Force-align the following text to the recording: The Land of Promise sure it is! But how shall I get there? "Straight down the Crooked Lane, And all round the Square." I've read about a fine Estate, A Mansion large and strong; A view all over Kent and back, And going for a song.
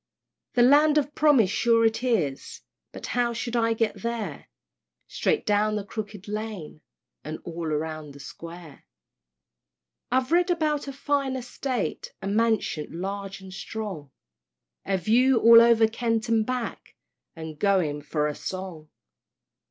The 0.53 0.63
Land 0.63 0.97
of 0.97 1.13
Promise 1.13 1.51
sure 1.51 1.85
it 1.85 2.01
is! 2.03 2.61
But 2.91 3.05
how 3.13 3.33
shall 3.33 3.55
I 3.63 3.73
get 3.73 4.01
there? 4.01 4.47
"Straight 5.05 5.45
down 5.45 5.75
the 5.75 5.83
Crooked 5.83 6.27
Lane, 6.27 6.81
And 7.23 7.37
all 7.43 7.67
round 7.67 8.13
the 8.15 8.19
Square." 8.19 8.85
I've 10.11 10.31
read 10.31 10.49
about 10.49 10.87
a 10.87 10.91
fine 10.91 11.35
Estate, 11.35 12.13
A 12.19 12.27
Mansion 12.27 12.99
large 12.99 13.41
and 13.41 13.53
strong; 13.53 14.09
A 14.87 14.97
view 14.97 15.37
all 15.39 15.61
over 15.61 15.87
Kent 15.87 16.27
and 16.29 16.47
back, 16.47 16.95
And 17.35 17.59
going 17.59 18.01
for 18.01 18.25
a 18.25 18.33
song. 18.33 18.89